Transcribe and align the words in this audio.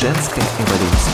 Женская 0.00 0.44
эволюция. 0.60 1.12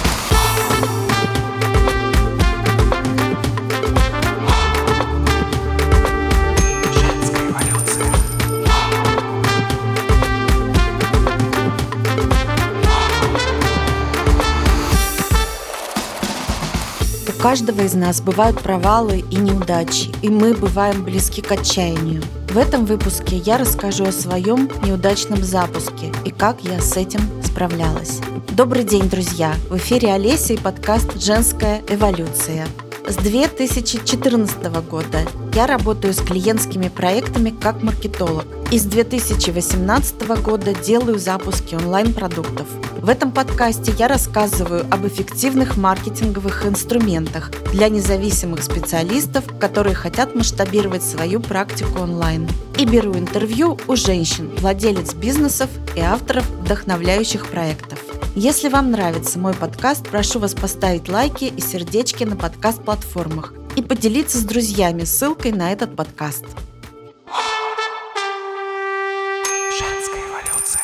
У 17.26 17.40
каждого 17.40 17.80
из 17.80 17.94
нас 17.94 18.20
бывают 18.20 18.60
провалы 18.60 19.20
и 19.30 19.36
неудачи, 19.36 20.12
и 20.20 20.28
мы 20.28 20.52
бываем 20.52 21.04
близки 21.04 21.40
к 21.40 21.50
отчаянию. 21.52 22.22
В 22.50 22.58
этом 22.58 22.84
выпуске 22.84 23.36
я 23.36 23.56
расскажу 23.56 24.04
о 24.04 24.12
своем 24.12 24.68
неудачном 24.84 25.42
запуске 25.42 26.12
и 26.26 26.30
как 26.30 26.60
я 26.64 26.82
с 26.82 26.98
этим 26.98 27.20
справлялась. 27.42 28.20
Добрый 28.56 28.84
день, 28.84 29.10
друзья! 29.10 29.52
В 29.68 29.76
эфире 29.78 30.12
Олеся 30.12 30.52
и 30.52 30.56
подкаст 30.56 31.20
«Женская 31.20 31.82
эволюция». 31.88 32.68
С 33.04 33.16
2014 33.16 34.64
года 34.88 35.22
я 35.54 35.66
работаю 35.66 36.14
с 36.14 36.18
клиентскими 36.18 36.88
проектами 36.88 37.50
как 37.50 37.82
маркетолог. 37.82 38.44
И 38.70 38.78
с 38.78 38.84
2018 38.84 40.40
года 40.40 40.72
делаю 40.72 41.18
запуски 41.18 41.74
онлайн-продуктов. 41.74 42.68
В 42.98 43.08
этом 43.08 43.32
подкасте 43.32 43.92
я 43.98 44.06
рассказываю 44.06 44.86
об 44.88 45.04
эффективных 45.04 45.76
маркетинговых 45.76 46.64
инструментах 46.64 47.50
для 47.72 47.88
независимых 47.88 48.62
специалистов, 48.62 49.44
которые 49.58 49.96
хотят 49.96 50.36
масштабировать 50.36 51.02
свою 51.02 51.40
практику 51.40 52.02
онлайн. 52.02 52.48
И 52.78 52.86
беру 52.86 53.14
интервью 53.14 53.78
у 53.88 53.96
женщин, 53.96 54.48
владелец 54.58 55.12
бизнесов 55.12 55.70
и 55.96 56.00
авторов 56.00 56.48
вдохновляющих 56.62 57.48
проектов. 57.48 57.98
Если 58.36 58.68
вам 58.68 58.90
нравится 58.90 59.38
мой 59.38 59.54
подкаст, 59.54 60.08
прошу 60.08 60.40
вас 60.40 60.54
поставить 60.54 61.08
лайки 61.08 61.44
и 61.44 61.60
сердечки 61.60 62.24
на 62.24 62.36
подкаст-платформах 62.36 63.54
и 63.76 63.82
поделиться 63.82 64.38
с 64.38 64.42
друзьями 64.42 65.04
ссылкой 65.04 65.52
на 65.52 65.72
этот 65.72 65.94
подкаст. 65.94 66.44
Женская 69.78 70.22
эволюция. 70.28 70.82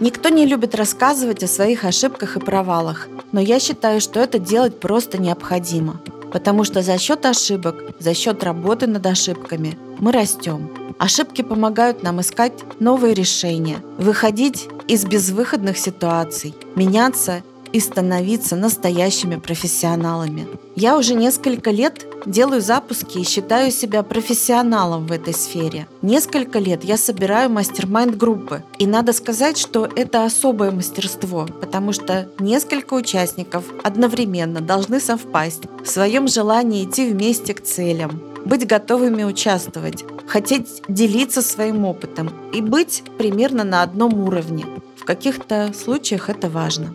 Никто 0.00 0.28
не 0.28 0.46
любит 0.46 0.74
рассказывать 0.74 1.42
о 1.42 1.48
своих 1.48 1.84
ошибках 1.84 2.36
и 2.36 2.40
провалах, 2.40 3.08
но 3.32 3.40
я 3.40 3.60
считаю, 3.60 4.00
что 4.00 4.20
это 4.20 4.38
делать 4.38 4.80
просто 4.80 5.18
необходимо. 5.18 6.00
Потому 6.32 6.64
что 6.64 6.82
за 6.82 6.98
счет 6.98 7.24
ошибок, 7.26 7.76
за 7.98 8.14
счет 8.14 8.42
работы 8.44 8.86
над 8.86 9.04
ошибками 9.06 9.78
мы 9.98 10.12
растем. 10.12 10.87
Ошибки 10.98 11.42
помогают 11.42 12.02
нам 12.02 12.20
искать 12.20 12.52
новые 12.80 13.14
решения, 13.14 13.78
выходить 13.98 14.68
из 14.88 15.04
безвыходных 15.04 15.78
ситуаций, 15.78 16.54
меняться 16.74 17.42
и 17.72 17.78
становиться 17.78 18.56
настоящими 18.56 19.36
профессионалами. 19.36 20.48
Я 20.74 20.96
уже 20.96 21.14
несколько 21.14 21.70
лет 21.70 22.06
делаю 22.26 22.60
запуски 22.60 23.18
и 23.18 23.24
считаю 23.24 23.70
себя 23.70 24.02
профессионалом 24.02 25.06
в 25.06 25.12
этой 25.12 25.34
сфере. 25.34 25.86
Несколько 26.02 26.58
лет 26.58 26.82
я 26.82 26.96
собираю 26.96 27.50
мастер-майнд-группы. 27.50 28.64
И 28.78 28.86
надо 28.86 29.12
сказать, 29.12 29.58
что 29.58 29.86
это 29.86 30.24
особое 30.24 30.70
мастерство, 30.70 31.46
потому 31.60 31.92
что 31.92 32.28
несколько 32.40 32.94
участников 32.94 33.64
одновременно 33.84 34.60
должны 34.60 34.98
совпасть 34.98 35.62
в 35.84 35.86
своем 35.86 36.26
желании 36.26 36.84
идти 36.84 37.08
вместе 37.08 37.54
к 37.54 37.62
целям, 37.62 38.20
быть 38.44 38.66
готовыми 38.66 39.24
участвовать, 39.24 40.04
хотеть 40.28 40.82
делиться 40.88 41.42
своим 41.42 41.84
опытом 41.84 42.30
и 42.52 42.60
быть 42.60 43.02
примерно 43.16 43.64
на 43.64 43.82
одном 43.82 44.14
уровне. 44.20 44.66
В 44.96 45.04
каких-то 45.04 45.72
случаях 45.72 46.28
это 46.28 46.48
важно. 46.50 46.94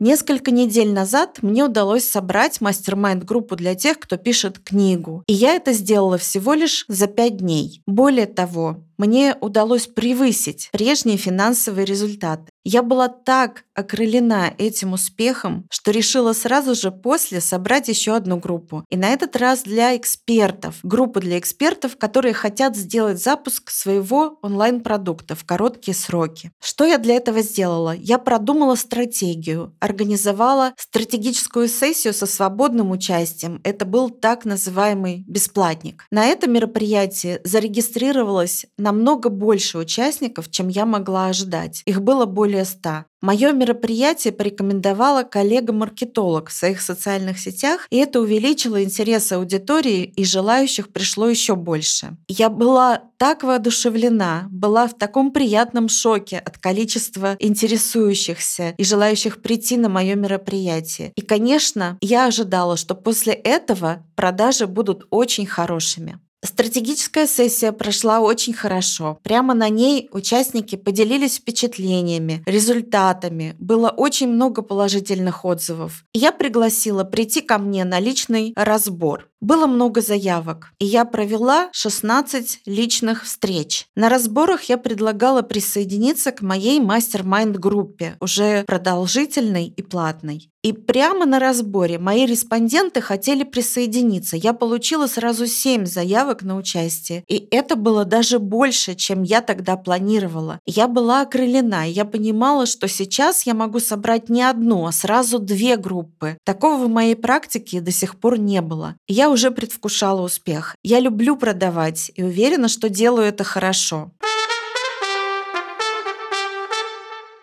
Несколько 0.00 0.50
недель 0.50 0.92
назад 0.92 1.38
мне 1.42 1.64
удалось 1.64 2.04
собрать 2.04 2.60
мастер-майнд-группу 2.60 3.56
для 3.56 3.74
тех, 3.74 3.98
кто 3.98 4.16
пишет 4.16 4.58
книгу. 4.58 5.22
И 5.26 5.32
я 5.32 5.54
это 5.54 5.72
сделала 5.72 6.18
всего 6.18 6.52
лишь 6.54 6.84
за 6.88 7.06
пять 7.06 7.38
дней. 7.38 7.80
Более 7.86 8.26
того, 8.26 8.84
мне 8.98 9.36
удалось 9.40 9.86
превысить 9.86 10.68
прежние 10.72 11.16
финансовые 11.16 11.84
результаты. 11.84 12.50
Я 12.64 12.82
была 12.82 13.08
так 13.08 13.64
окрылена 13.74 14.54
этим 14.56 14.94
успехом, 14.94 15.66
что 15.70 15.90
решила 15.90 16.32
сразу 16.32 16.74
же 16.74 16.90
после 16.90 17.42
собрать 17.42 17.88
еще 17.88 18.16
одну 18.16 18.38
группу. 18.38 18.84
И 18.88 18.96
на 18.96 19.10
этот 19.10 19.36
раз 19.36 19.64
для 19.64 19.96
экспертов. 19.96 20.76
Группу 20.82 21.20
для 21.20 21.38
экспертов, 21.38 21.98
которые 21.98 22.32
хотят 22.32 22.76
сделать 22.76 23.22
запуск 23.22 23.70
своего 23.70 24.38
онлайн-продукта 24.42 25.34
в 25.34 25.44
короткие 25.44 25.94
сроки. 25.94 26.52
Что 26.62 26.86
я 26.86 26.98
для 26.98 27.16
этого 27.16 27.42
сделала? 27.42 27.94
Я 27.94 28.18
продумала 28.18 28.76
стратегию, 28.76 29.74
организовала 29.80 30.72
стратегическую 30.78 31.68
сессию 31.68 32.14
со 32.14 32.26
свободным 32.26 32.92
участием. 32.92 33.60
Это 33.64 33.84
был 33.84 34.08
так 34.08 34.44
называемый 34.44 35.24
бесплатник. 35.26 36.06
На 36.10 36.26
это 36.26 36.48
мероприятие 36.48 37.40
зарегистрировалось 37.44 38.66
намного 38.78 39.28
больше 39.28 39.78
участников, 39.78 40.50
чем 40.50 40.68
я 40.68 40.86
могла 40.86 41.26
ожидать. 41.26 41.82
Их 41.84 42.00
было 42.00 42.24
более 42.24 42.53
100. 42.62 43.06
Мое 43.20 43.52
мероприятие 43.52 44.32
порекомендовала 44.32 45.22
коллега-маркетолог 45.22 46.50
в 46.50 46.52
своих 46.52 46.82
социальных 46.82 47.38
сетях, 47.38 47.86
и 47.90 47.96
это 47.96 48.20
увеличило 48.20 48.84
интерес 48.84 49.32
аудитории, 49.32 50.04
и 50.04 50.24
желающих 50.24 50.92
пришло 50.92 51.28
еще 51.28 51.56
больше. 51.56 52.16
Я 52.28 52.50
была 52.50 53.02
так 53.16 53.42
воодушевлена, 53.42 54.46
была 54.50 54.86
в 54.86 54.98
таком 54.98 55.32
приятном 55.32 55.88
шоке 55.88 56.38
от 56.38 56.58
количества 56.58 57.36
интересующихся 57.38 58.74
и 58.76 58.84
желающих 58.84 59.40
прийти 59.40 59.78
на 59.78 59.88
мое 59.88 60.14
мероприятие. 60.14 61.12
И, 61.16 61.22
конечно, 61.22 61.96
я 62.02 62.26
ожидала, 62.26 62.76
что 62.76 62.94
после 62.94 63.32
этого 63.32 64.04
продажи 64.14 64.66
будут 64.66 65.06
очень 65.08 65.46
хорошими. 65.46 66.20
Стратегическая 66.44 67.26
сессия 67.26 67.72
прошла 67.72 68.20
очень 68.20 68.52
хорошо. 68.52 69.18
Прямо 69.22 69.54
на 69.54 69.70
ней 69.70 70.08
участники 70.12 70.76
поделились 70.76 71.38
впечатлениями, 71.38 72.42
результатами. 72.46 73.56
Было 73.58 73.88
очень 73.88 74.28
много 74.28 74.60
положительных 74.60 75.44
отзывов. 75.46 76.04
Я 76.12 76.32
пригласила 76.32 77.04
прийти 77.04 77.40
ко 77.40 77.56
мне 77.58 77.84
на 77.84 77.98
личный 77.98 78.52
разбор. 78.56 79.30
Было 79.40 79.66
много 79.66 80.00
заявок, 80.00 80.72
и 80.78 80.86
я 80.86 81.04
провела 81.04 81.68
16 81.72 82.62
личных 82.66 83.24
встреч. 83.24 83.86
На 83.94 84.08
разборах 84.08 84.64
я 84.64 84.78
предлагала 84.78 85.42
присоединиться 85.42 86.32
к 86.32 86.40
моей 86.40 86.80
мастер-майнд-группе, 86.80 88.16
уже 88.20 88.64
продолжительной 88.64 89.66
и 89.66 89.82
платной. 89.82 90.50
И 90.64 90.72
прямо 90.72 91.26
на 91.26 91.38
разборе 91.38 91.98
мои 91.98 92.24
респонденты 92.24 93.02
хотели 93.02 93.44
присоединиться. 93.44 94.38
Я 94.38 94.54
получила 94.54 95.06
сразу 95.06 95.46
7 95.46 95.84
заявок 95.84 96.42
на 96.42 96.56
участие. 96.56 97.22
И 97.28 97.46
это 97.50 97.76
было 97.76 98.06
даже 98.06 98.38
больше, 98.38 98.94
чем 98.94 99.24
я 99.24 99.42
тогда 99.42 99.76
планировала. 99.76 100.58
Я 100.64 100.88
была 100.88 101.20
окрылена, 101.20 101.86
и 101.86 101.92
я 101.92 102.06
понимала, 102.06 102.64
что 102.64 102.88
сейчас 102.88 103.44
я 103.44 103.52
могу 103.52 103.78
собрать 103.78 104.30
не 104.30 104.42
одну, 104.42 104.86
а 104.86 104.92
сразу 104.92 105.38
две 105.38 105.76
группы. 105.76 106.38
Такого 106.44 106.82
в 106.82 106.88
моей 106.88 107.14
практике 107.14 107.82
до 107.82 107.90
сих 107.90 108.18
пор 108.18 108.38
не 108.38 108.62
было. 108.62 108.96
Я 109.06 109.28
уже 109.28 109.50
предвкушала 109.50 110.22
успех. 110.22 110.76
Я 110.82 110.98
люблю 110.98 111.36
продавать 111.36 112.10
и 112.14 112.22
уверена, 112.22 112.68
что 112.68 112.88
делаю 112.88 113.26
это 113.26 113.44
хорошо. 113.44 114.12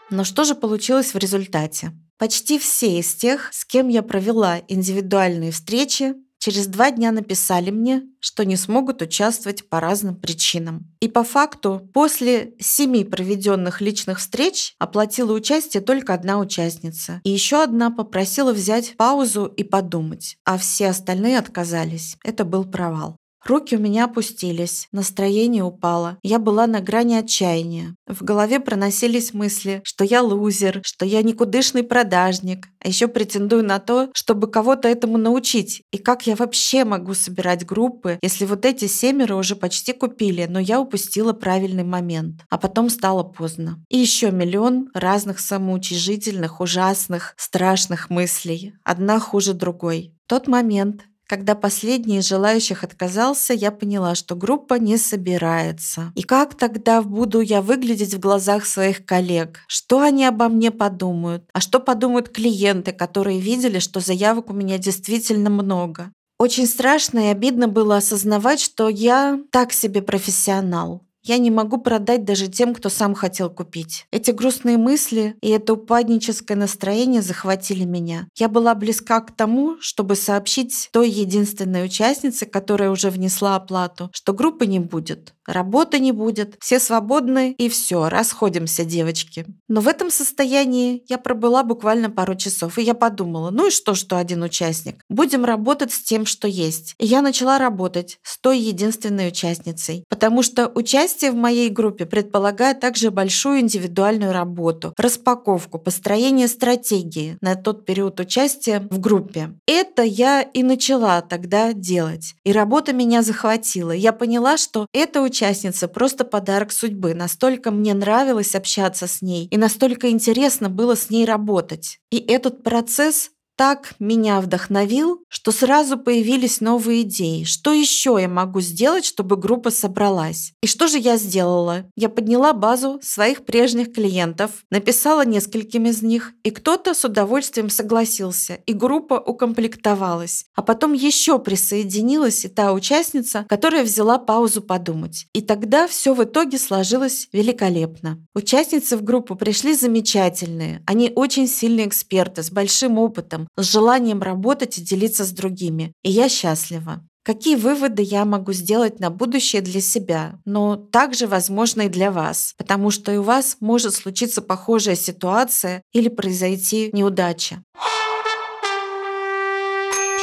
Но 0.10 0.24
что 0.24 0.44
же 0.44 0.56
получилось 0.56 1.14
в 1.14 1.18
результате? 1.20 1.92
Почти 2.22 2.60
все 2.60 3.00
из 3.00 3.16
тех, 3.16 3.50
с 3.52 3.66
кем 3.66 3.88
я 3.88 4.04
провела 4.04 4.62
индивидуальные 4.68 5.50
встречи, 5.52 6.14
через 6.38 6.68
два 6.68 6.92
дня 6.92 7.12
написали 7.12 7.72
мне, 7.72 8.04
что 8.20 8.46
не 8.46 8.58
смогут 8.58 9.02
участвовать 9.02 9.68
по 9.68 9.80
разным 9.80 10.16
причинам. 10.16 10.86
И 11.00 11.08
по 11.08 11.24
факту, 11.24 11.90
после 11.96 12.54
семи 12.60 13.04
проведенных 13.06 13.82
личных 13.82 14.20
встреч 14.20 14.76
оплатила 14.78 15.34
участие 15.34 15.82
только 15.82 16.14
одна 16.14 16.38
участница. 16.38 17.22
И 17.24 17.32
еще 17.32 17.64
одна 17.64 17.90
попросила 17.90 18.54
взять 18.54 18.96
паузу 18.98 19.48
и 19.48 19.64
подумать, 19.64 20.38
а 20.46 20.60
все 20.60 20.90
остальные 20.90 21.40
отказались. 21.40 22.18
Это 22.24 22.46
был 22.46 22.66
провал. 22.66 23.18
Руки 23.44 23.76
у 23.76 23.80
меня 23.80 24.06
опустились, 24.06 24.88
настроение 24.92 25.64
упало. 25.64 26.18
Я 26.22 26.38
была 26.38 26.68
на 26.68 26.80
грани 26.80 27.16
отчаяния. 27.16 27.96
В 28.08 28.24
голове 28.24 28.60
проносились 28.60 29.34
мысли, 29.34 29.82
что 29.84 30.04
я 30.04 30.22
лузер, 30.22 30.82
что 30.84 31.06
я 31.06 31.24
никудышный 31.24 31.84
продажник, 31.84 32.68
а 32.84 32.88
еще 32.88 33.08
претендую 33.08 33.64
на 33.64 33.80
то, 33.80 34.10
чтобы 34.14 34.50
кого-то 34.50 34.88
этому 34.88 35.18
научить. 35.18 35.82
И 35.92 35.98
как 35.98 36.28
я 36.28 36.36
вообще 36.36 36.86
могу 36.86 37.16
собирать 37.16 37.66
группы, 37.66 38.20
если 38.22 38.46
вот 38.46 38.66
эти 38.66 38.86
семеро 38.86 39.36
уже 39.36 39.56
почти 39.56 39.94
купили, 39.94 40.46
но 40.48 40.60
я 40.60 40.80
упустила 40.80 41.34
правильный 41.34 41.84
момент. 41.84 42.42
А 42.50 42.58
потом 42.58 42.90
стало 42.90 43.24
поздно. 43.24 43.84
И 43.90 43.98
еще 43.98 44.32
миллион 44.32 44.90
разных 44.94 45.40
самоучижительных, 45.40 46.62
ужасных, 46.62 47.34
страшных 47.38 48.10
мыслей. 48.12 48.74
Одна 48.84 49.20
хуже 49.20 49.54
другой. 49.54 50.14
Тот 50.28 50.48
момент, 50.48 51.02
Когда 51.32 51.56
последний 51.56 52.18
из 52.18 52.28
желающих 52.28 52.84
отказался, 52.84 53.54
я 53.54 53.72
поняла, 53.72 54.16
что 54.16 54.36
группа 54.36 54.74
не 54.74 54.98
собирается. 54.98 56.12
И 56.14 56.24
как 56.24 56.56
тогда 56.56 57.02
буду 57.02 57.40
я 57.40 57.62
выглядеть 57.62 58.14
в 58.14 58.20
глазах 58.20 58.66
своих 58.66 59.06
коллег? 59.06 59.62
Что 59.68 60.02
они 60.02 60.26
обо 60.26 60.50
мне 60.50 60.72
подумают? 60.72 61.46
А 61.54 61.62
что 61.62 61.80
подумают 61.80 62.28
клиенты, 62.28 62.92
которые 62.92 63.40
видели, 63.40 63.80
что 63.80 64.02
заявок 64.02 64.50
у 64.50 64.54
меня 64.54 64.78
действительно 64.78 65.50
много? 65.50 66.12
Очень 66.38 66.68
страшно 66.68 67.20
и 67.20 67.32
обидно 67.32 67.70
было 67.70 67.96
осознавать, 67.96 68.60
что 68.60 68.90
я 68.90 69.40
так 69.54 69.72
себе 69.72 70.02
профессионал. 70.02 71.02
Я 71.24 71.38
не 71.38 71.52
могу 71.52 71.78
продать 71.78 72.26
даже 72.26 72.48
тем, 72.48 72.74
кто 72.74 72.90
сам 72.90 73.14
хотел 73.14 73.50
купить. 73.50 74.06
Эти 74.12 74.32
грустные 74.32 74.78
мысли 74.78 75.36
и 75.42 75.50
это 75.50 75.74
упадническое 75.74 76.58
настроение 76.58 77.22
захватили 77.22 77.84
меня. 77.84 78.28
Я 78.36 78.50
была 78.50 78.74
близка 78.74 79.20
к 79.22 79.36
тому, 79.36 79.78
чтобы 79.80 80.16
сообщить 80.16 80.90
той 80.92 81.10
единственной 81.10 81.86
участнице, 81.86 82.46
которая 82.48 82.90
уже 82.90 83.12
внесла 83.12 83.56
оплату, 83.56 84.10
что 84.14 84.34
группы 84.34 84.66
не 84.66 84.80
будет, 84.80 85.36
работы 85.46 86.00
не 86.00 86.12
будет, 86.12 86.56
все 86.60 86.80
свободны 86.80 87.54
и 87.58 87.70
все, 87.70 88.10
расходимся, 88.10 88.84
девочки. 88.84 89.46
Но 89.68 89.82
в 89.82 89.88
этом 89.88 90.10
состоянии 90.10 91.04
я 91.08 91.20
пробыла 91.20 91.64
буквально 91.64 92.10
пару 92.10 92.36
часов, 92.36 92.80
и 92.80 92.82
я 92.82 92.96
подумала, 92.96 93.52
ну 93.52 93.68
и 93.68 93.72
что, 93.72 93.94
что 93.94 94.18
один 94.18 94.42
участник? 94.42 95.04
Будем 95.08 95.46
работать 95.46 95.94
с 95.94 96.02
тем, 96.02 96.26
что 96.26 96.48
есть. 96.48 96.96
И 96.98 97.06
я 97.06 97.22
начала 97.22 97.60
работать 97.60 98.18
с 98.24 98.40
той 98.40 98.60
единственной 98.60 99.28
участницей, 99.28 100.04
потому 100.10 100.42
что 100.42 100.68
участие 100.74 101.11
Участие 101.12 101.32
в 101.32 101.36
моей 101.36 101.68
группе 101.70 102.06
предполагает 102.06 102.80
также 102.80 103.12
большую 103.12 103.60
индивидуальную 103.60 104.32
работу, 104.32 104.94
распаковку, 104.98 105.78
построение 105.78 106.48
стратегии 106.48 107.38
на 107.42 107.56
тот 107.56 107.86
период 107.86 108.22
участия 108.22 108.80
в 108.90 108.98
группе. 109.02 109.54
Это 109.68 110.04
я 110.04 110.42
и 110.42 110.64
начала 110.64 111.20
тогда 111.20 111.74
делать. 111.74 112.36
И 112.46 112.54
работа 112.54 112.94
меня 112.94 113.24
захватила. 113.24 113.92
Я 113.92 114.14
поняла, 114.14 114.56
что 114.56 114.88
эта 114.94 115.22
участница 115.22 115.90
просто 115.90 116.24
подарок 116.24 116.72
судьбы. 116.72 117.14
Настолько 117.14 117.72
мне 117.72 117.94
нравилось 117.94 118.56
общаться 118.56 119.06
с 119.06 119.22
ней 119.22 119.50
и 119.52 119.58
настолько 119.58 120.12
интересно 120.12 120.70
было 120.70 120.96
с 120.96 121.10
ней 121.10 121.26
работать. 121.26 122.00
И 122.10 122.20
этот 122.20 122.64
процесс 122.64 123.32
так 123.56 123.94
меня 124.00 124.42
вдохновил, 124.42 125.24
что 125.28 125.52
сразу 125.52 125.98
появились 125.98 126.62
новые 126.62 127.04
идеи. 127.04 127.44
Что 127.44 127.72
еще 127.72 128.18
я 128.20 128.28
могу 128.28 128.62
сделать, 128.62 129.06
чтобы 129.06 129.38
группа 129.38 129.70
собралась? 129.70 130.54
И 130.62 130.68
что 130.68 130.88
же 130.88 130.98
я 130.98 131.18
сделала? 131.18 131.86
Я 131.96 132.10
подняла 132.10 132.54
базу 132.54 133.00
своих 133.02 133.46
прежних 133.46 133.94
клиентов, 133.94 134.64
написала 134.70 135.26
нескольким 135.26 135.86
из 135.86 136.02
них, 136.02 136.34
и 136.44 136.50
кто-то 136.50 136.94
с 136.94 137.06
удовольствием 137.06 137.70
согласился, 137.70 138.56
и 138.66 138.74
группа 138.74 139.14
укомплектовалась. 139.14 140.46
А 140.56 140.62
потом 140.62 140.94
еще 140.94 141.40
присоединилась 141.40 142.46
и 142.46 142.48
та 142.48 142.74
участница, 142.74 143.46
которая 143.48 143.84
взяла 143.84 144.18
паузу 144.18 144.62
подумать. 144.62 145.28
И 145.34 145.42
тогда 145.42 145.88
все 145.88 146.14
в 146.14 146.24
итоге 146.24 146.58
сложилось 146.58 147.28
великолепно. 147.32 148.20
Участницы 148.34 148.98
в 148.98 149.04
группу 149.04 149.36
пришли 149.36 149.74
замечательные. 149.74 150.82
Они 150.86 151.12
очень 151.16 151.48
сильные 151.48 151.88
эксперты 151.88 152.44
с 152.44 152.52
большим 152.52 152.98
опытом, 152.98 153.48
с 153.58 153.72
желанием 153.72 154.22
работать 154.22 154.78
и 154.78 154.82
делиться 154.82 155.26
с 155.26 155.32
другими. 155.32 155.94
И 156.04 156.12
я 156.12 156.30
счастлива. 156.30 157.04
Какие 157.24 157.56
выводы 157.56 158.02
я 158.02 158.26
могу 158.26 158.52
сделать 158.52 159.00
на 159.00 159.12
будущее 159.12 159.62
для 159.62 159.80
себя, 159.80 160.40
но 160.44 160.76
также, 160.76 161.28
возможно, 161.28 161.84
и 161.84 161.90
для 161.90 162.12
вас, 162.12 162.56
потому 162.58 162.90
что 162.90 163.12
и 163.12 163.18
у 163.18 163.22
вас 163.22 163.58
может 163.60 163.94
случиться 163.94 164.42
похожая 164.42 164.96
ситуация 164.96 165.84
или 165.94 166.10
произойти 166.10 166.90
неудача. 166.94 167.64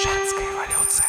Женская 0.02 0.46
эволюция. 0.52 1.06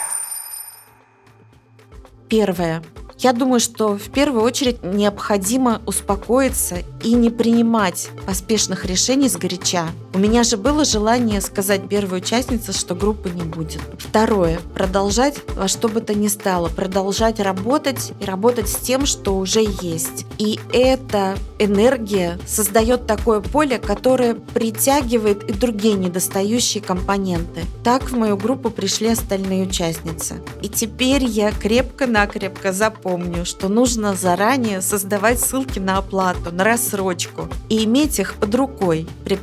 Первое. 2.29 2.83
Я 3.17 3.33
думаю, 3.33 3.59
что 3.59 3.97
в 3.97 4.11
первую 4.11 4.43
очередь 4.43 4.83
необходимо 4.83 5.81
успокоиться 5.87 6.77
и 7.03 7.13
не 7.13 7.31
принимать 7.31 8.09
поспешных 8.27 8.85
решений 8.85 9.27
с 9.27 9.35
горяча. 9.35 9.89
У 10.13 10.19
меня 10.19 10.43
же 10.43 10.57
было 10.57 10.85
желание 10.85 11.41
сказать 11.41 11.87
первой 11.87 12.19
участнице, 12.19 12.73
что 12.73 12.95
группы 12.95 13.29
не 13.29 13.43
будет. 13.43 13.81
Второе. 13.97 14.59
Продолжать 14.73 15.37
во 15.55 15.67
что 15.67 15.87
бы 15.87 16.01
то 16.01 16.13
ни 16.15 16.27
стало. 16.27 16.69
Продолжать 16.69 17.39
работать 17.39 18.13
и 18.19 18.25
работать 18.25 18.69
с 18.69 18.75
тем, 18.75 19.05
что 19.05 19.37
уже 19.37 19.61
есть. 19.81 20.25
И 20.37 20.59
эта 20.73 21.37
энергия 21.59 22.39
создает 22.47 23.05
такое 23.05 23.41
поле, 23.41 23.77
которое 23.77 24.35
притягивает 24.35 25.49
и 25.49 25.53
другие 25.53 25.95
недостающие 25.95 26.81
компоненты. 26.81 27.61
Так 27.83 28.09
в 28.09 28.17
мою 28.17 28.37
группу 28.37 28.69
пришли 28.69 29.09
остальные 29.09 29.67
участницы. 29.67 30.41
И 30.61 30.69
теперь 30.69 31.23
я 31.23 31.51
крепко-накрепко 31.51 32.73
запомнила, 32.73 32.99
помню, 33.09 33.45
что 33.45 33.69
нужно 33.69 34.15
заранее 34.15 34.81
создавать 34.81 35.39
ссылки 35.39 35.79
на 35.79 35.97
оплату, 35.97 36.51
на 36.51 36.63
рассрочку 36.63 37.49
и 37.67 37.83
иметь 37.85 38.19
их 38.19 38.35
под 38.35 38.53
рукой 38.55 39.07
при 39.25 39.35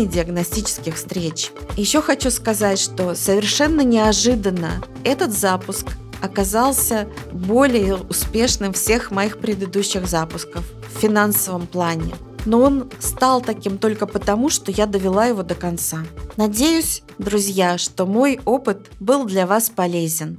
проведении 0.00 0.06
диагностических 0.06 0.96
встреч. 0.96 1.50
Еще 1.76 2.00
хочу 2.02 2.30
сказать, 2.30 2.78
что 2.78 3.14
совершенно 3.14 3.82
неожиданно 3.82 4.82
этот 5.04 5.32
запуск 5.32 5.86
оказался 6.22 7.08
более 7.32 7.96
успешным 7.96 8.72
всех 8.72 9.10
моих 9.10 9.38
предыдущих 9.38 10.06
запусков 10.06 10.64
в 10.94 11.00
финансовом 11.00 11.66
плане. 11.66 12.14
Но 12.46 12.60
он 12.60 12.90
стал 13.00 13.42
таким 13.42 13.78
только 13.78 14.06
потому, 14.06 14.48
что 14.48 14.70
я 14.72 14.86
довела 14.86 15.26
его 15.26 15.42
до 15.42 15.54
конца. 15.54 15.98
Надеюсь, 16.36 17.02
друзья, 17.18 17.78
что 17.78 18.06
мой 18.06 18.40
опыт 18.44 18.90
был 18.98 19.24
для 19.24 19.46
вас 19.46 19.70
полезен. 19.70 20.38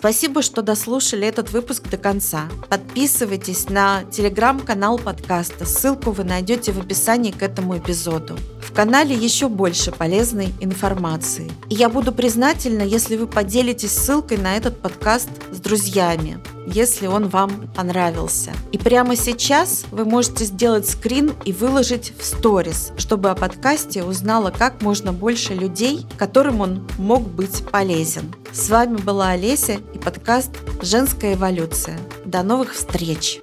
Спасибо, 0.00 0.40
что 0.40 0.62
дослушали 0.62 1.28
этот 1.28 1.50
выпуск 1.50 1.90
до 1.90 1.98
конца. 1.98 2.48
Подписывайтесь 2.70 3.68
на 3.68 4.04
телеграм-канал 4.04 4.98
подкаста. 4.98 5.66
Ссылку 5.66 6.12
вы 6.12 6.24
найдете 6.24 6.72
в 6.72 6.80
описании 6.80 7.32
к 7.32 7.42
этому 7.42 7.76
эпизоду. 7.76 8.38
В 8.62 8.72
канале 8.72 9.14
еще 9.14 9.50
больше 9.50 9.92
полезной 9.92 10.54
информации. 10.60 11.52
И 11.68 11.74
я 11.74 11.90
буду 11.90 12.12
признательна, 12.12 12.80
если 12.80 13.18
вы 13.18 13.26
поделитесь 13.26 13.92
ссылкой 13.92 14.38
на 14.38 14.56
этот 14.56 14.80
подкаст 14.80 15.28
с 15.52 15.60
друзьями 15.60 16.40
если 16.66 17.06
он 17.06 17.28
вам 17.28 17.68
понравился. 17.74 18.52
И 18.72 18.78
прямо 18.78 19.16
сейчас 19.16 19.84
вы 19.90 20.04
можете 20.04 20.44
сделать 20.44 20.88
скрин 20.88 21.32
и 21.44 21.52
выложить 21.52 22.12
в 22.18 22.24
сторис, 22.24 22.92
чтобы 22.96 23.30
о 23.30 23.34
подкасте 23.34 24.04
узнало 24.04 24.50
как 24.50 24.82
можно 24.82 25.12
больше 25.12 25.54
людей, 25.54 26.06
которым 26.18 26.60
он 26.60 26.88
мог 26.98 27.22
быть 27.22 27.64
полезен. 27.70 28.34
С 28.52 28.68
вами 28.68 28.96
была 28.96 29.30
Олеся 29.30 29.78
и 29.94 29.98
подкаст 29.98 30.50
«Женская 30.82 31.34
эволюция». 31.34 31.98
До 32.24 32.42
новых 32.42 32.72
встреч! 32.74 33.40